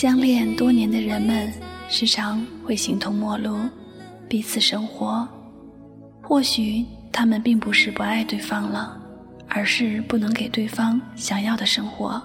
[0.00, 1.52] 相恋多年的人们
[1.90, 3.58] 时常会形同陌路，
[4.30, 5.28] 彼此生活。
[6.22, 8.98] 或许他们并不是不爱对方了，
[9.46, 12.18] 而是不能给对方想要的生活。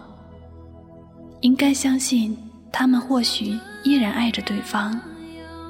[1.42, 2.38] 应该相信，
[2.72, 4.98] 他们或许依然爱着对方，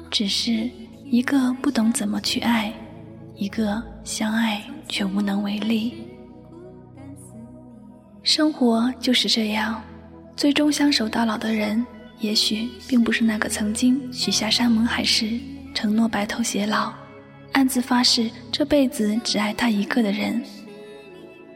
[0.08, 0.70] 只是
[1.06, 2.72] 一个不懂怎么去爱，
[3.34, 5.92] 一个相爱却无能为力。
[8.22, 9.82] 生活就是这样，
[10.36, 11.84] 最终相守到老的人，
[12.18, 15.38] 也许并不是那个曾经许下山盟海誓、
[15.74, 16.92] 承诺白头偕老、
[17.52, 20.42] 暗自发誓这辈子只爱他一个的人。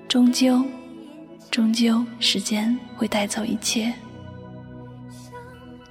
[0.07, 0.65] 终究，
[1.51, 3.93] 终究，时间会带走一切。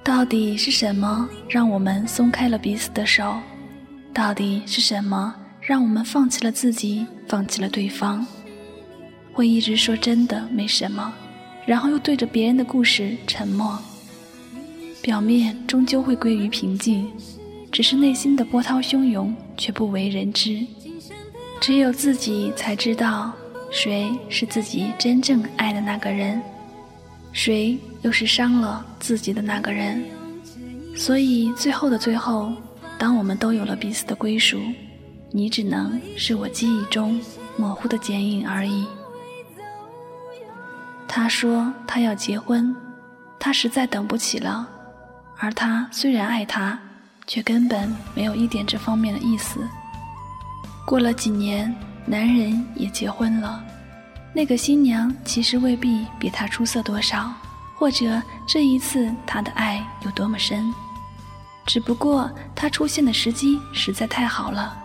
[0.02, 3.36] 到底是什么让我们松开了彼此的手？
[4.12, 8.26] 到底是什么让我们放弃了自己，放弃了对方？
[9.32, 11.12] 会一直说真的没什么，
[11.66, 13.78] 然后又对着别人的故事沉默。
[15.02, 17.10] 表面终究会归于平静，
[17.72, 20.64] 只是内心的波涛汹涌却不为人知。
[21.60, 23.32] 只有自己才知道，
[23.70, 26.40] 谁是自己真正爱的那个人，
[27.32, 30.04] 谁又是伤了自己的那个人。
[30.94, 32.52] 所以最后的最后，
[32.98, 34.60] 当我们都有了彼此的归属，
[35.30, 37.18] 你只能是我记忆中
[37.56, 38.86] 模糊的剪影而已。
[41.08, 42.74] 他说他要结婚，
[43.38, 44.68] 他实在等不起了。
[45.40, 46.78] 而他虽然爱她，
[47.26, 49.66] 却根本没有一点这方面的意思。
[50.86, 53.62] 过了几年，男人也结婚了，
[54.34, 57.32] 那个新娘其实未必比他出色多少，
[57.76, 60.72] 或者这一次他的爱有多么深，
[61.66, 64.76] 只不过他出现的时机实在太好了，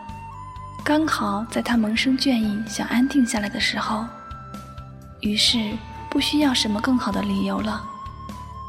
[0.84, 4.06] 刚好在他萌生倦意、想安定下来的时候，
[5.22, 5.72] 于是。
[6.07, 7.84] 不需要什么更好的理由了，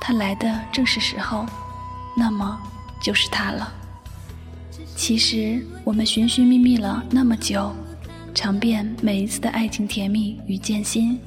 [0.00, 1.46] 他来的正是时候，
[2.16, 2.58] 那么
[3.02, 3.72] 就是他了。
[4.96, 7.70] 其实我们寻寻觅觅了那么久，
[8.34, 11.18] 尝遍每一次的爱情甜蜜与艰辛，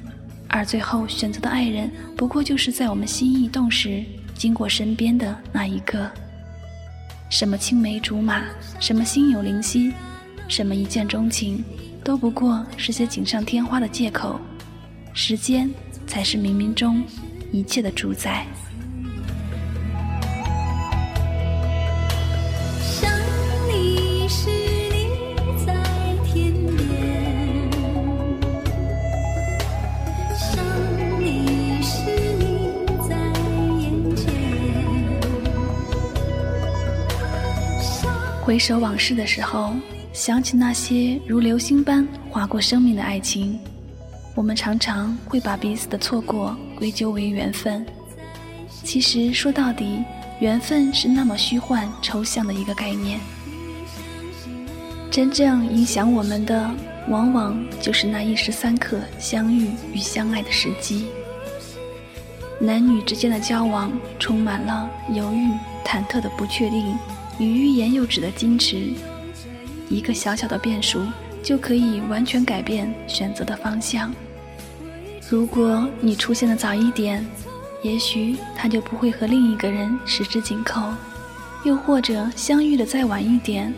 [0.48, 6.10] 而最后选择的爱人，不过就是在我们心意动时经过身边的那一个。
[7.30, 8.42] 什么青梅竹马，
[8.80, 9.92] 什么心有灵犀，
[10.48, 11.64] 什么一见钟情，
[12.02, 14.40] 都不过是些锦上添花的借口。
[15.14, 15.70] 时间。
[16.10, 17.04] 才是冥冥中
[17.52, 18.44] 一切的主宰。
[38.50, 39.72] 回首往事的时候，
[40.12, 43.56] 想起那些如流星般划过生命的爱情。
[44.34, 47.86] 我们常常会把彼此的错过归咎为缘分，
[48.82, 50.02] 其实说到底，
[50.40, 53.20] 缘分是那么虚幻抽象的一个概念。
[55.12, 56.68] 真正影响我们的，
[57.08, 61.06] 往往就是那一时三刻相遇与相爱的时机。
[62.58, 65.52] 男女之间的交往充满了犹豫、
[65.84, 66.98] 忐忑的不确定
[67.40, 68.92] 与欲言又止的矜持，
[69.88, 71.02] 一个小小的变数
[71.42, 74.14] 就可以完全改变选择的方向。
[75.28, 77.26] 如果你出现的早一点，
[77.82, 80.92] 也许他就不会和另一个人十指紧扣；
[81.64, 83.72] 又或者相遇的再晚一点，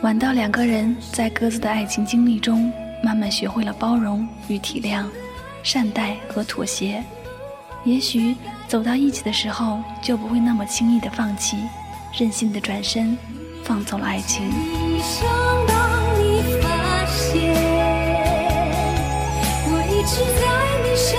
[0.00, 5.04] 晚到两个人在各自的爱情经历中慢慢学会了包容与体谅、
[5.62, 7.04] 善待和妥协，
[7.84, 8.34] 也许
[8.66, 11.58] 走到一起的时候就不会那么轻易的放弃，
[12.16, 13.18] 任性的转身，
[13.64, 14.50] 放走了爱情。
[20.06, 20.42] 是在
[20.82, 21.18] 你身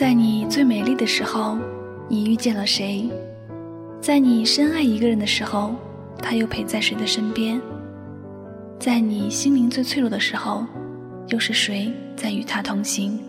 [0.00, 1.58] 在你最美丽的时候，
[2.08, 3.06] 你遇见了谁？
[4.00, 5.74] 在你深爱一个人的时候，
[6.22, 7.60] 他又陪在谁的身边？
[8.78, 10.64] 在你心灵最脆弱的时候，
[11.28, 13.20] 又是谁在与他同行？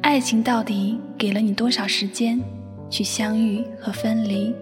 [0.00, 2.40] 爱情到底给了你多少时间
[2.88, 4.54] 去相遇和分离，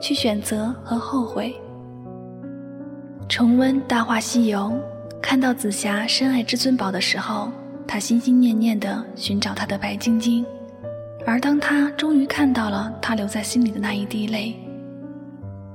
[0.00, 1.52] 去选择和后悔？
[3.28, 4.72] 重温《大话西游》，
[5.20, 7.50] 看到紫霞深爱至尊宝的时候。
[7.90, 10.44] 他心心念念地寻找他的白晶晶，
[11.24, 14.54] 而当他终于看到了他留在心里的那一滴泪，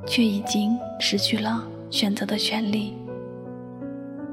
[0.06, 2.94] 却已经失去了选择的权利。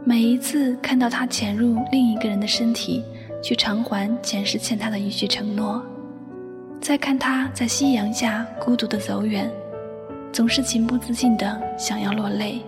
[0.05, 3.03] 每一次看到他潜入另一个人的身体，
[3.43, 5.83] 去偿还前世欠他的一句承诺，
[6.83, 9.51] 再看他在夕阳下孤独的走远，
[10.31, 12.61] 总是情不自禁的想要落泪。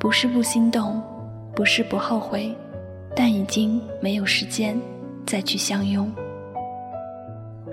[0.00, 1.00] 不是不心动，
[1.54, 2.54] 不是不后悔，
[3.16, 4.78] 但已经没有时间
[5.26, 6.10] 再去相拥。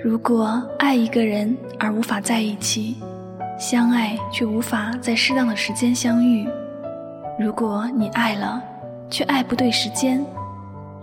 [0.04, 2.98] 如果爱一个人而无法在一起，
[3.58, 6.48] 相爱却无法在适当的时间相遇。
[7.40, 8.62] 如果你爱了，
[9.10, 10.24] 却爱不对时间，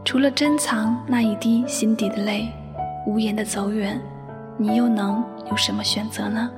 [0.04, 2.48] 除了珍藏那一滴心底的泪，
[3.06, 4.00] 无言的走远，
[4.56, 6.50] 你又能有什么选择呢？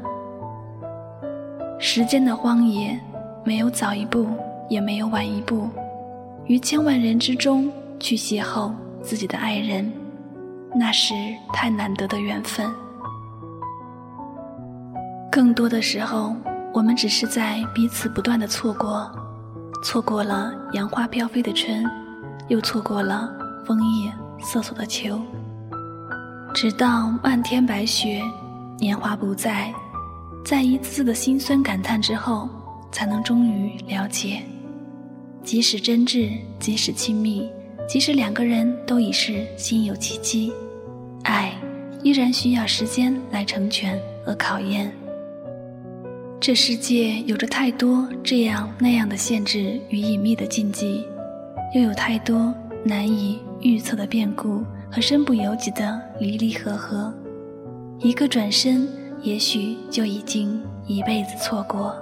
[1.79, 2.99] 时间的荒野，
[3.45, 4.27] 没有早一步，
[4.69, 5.69] 也没有晚一步，
[6.51, 7.71] 于千万人之中
[8.01, 9.89] 去邂逅自己的爱人，
[10.75, 11.15] 那是
[11.53, 12.69] 太难得的缘分。
[15.31, 16.35] 更多的时候，
[16.75, 19.09] 我们只是在彼此不断的错过。
[19.85, 21.89] 错过了杨花飘飞的春，
[22.49, 23.33] 又错过了
[23.65, 25.23] 枫叶瑟索的秋。
[26.53, 28.21] 直到漫天白雪，
[28.77, 29.73] 年华不再，
[30.45, 32.49] 在一次次的心酸感叹之后，
[32.91, 34.43] 才能终于了解：
[35.43, 37.51] 即使真挚，即使亲密，
[37.89, 40.53] 即使两个人都已是心有戚戚，
[41.25, 41.53] 爱
[42.03, 44.93] 依然需要时间来成全和考验。
[46.39, 51.05] 这世界有着太多这样那样的限制与隐秘的禁忌，
[51.75, 52.55] 又有太多
[52.85, 57.13] 难以预测的变故和身不由己的离离合合。
[57.99, 58.89] 一个转身，
[59.23, 61.95] 也许就已经一辈子错过。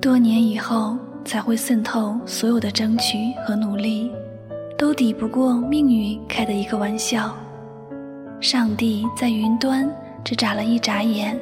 [0.00, 4.10] 多年以后，才会渗透所有的争取和努力，
[4.76, 7.34] 都抵不过命运开的一个玩笑。
[8.40, 9.90] 上帝在云端
[10.24, 11.38] 只眨了一眨眼。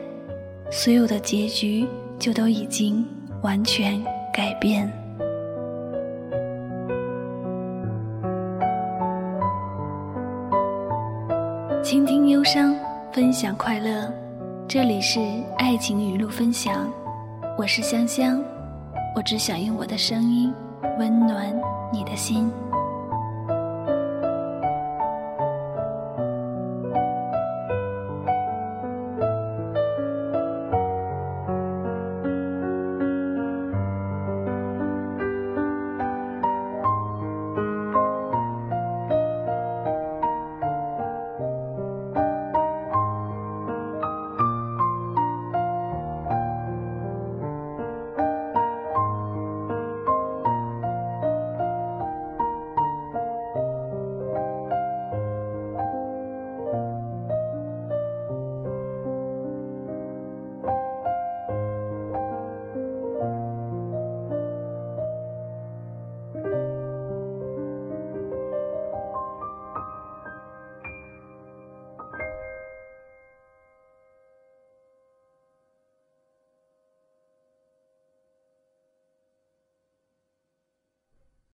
[0.68, 1.86] 所有的结局
[2.18, 3.06] 就都已经
[3.42, 4.02] 完全
[4.32, 4.90] 改变。
[11.84, 12.74] 倾听忧伤，
[13.12, 14.12] 分享快乐，
[14.66, 15.20] 这里是
[15.56, 16.90] 爱情语录分享，
[17.56, 18.42] 我是香香，
[19.16, 20.52] 我只想用我的声音
[20.98, 21.58] 温暖
[21.90, 22.52] 你的心。